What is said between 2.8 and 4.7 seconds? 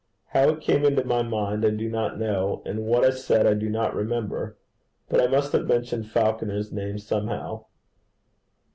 what I said I do not remember,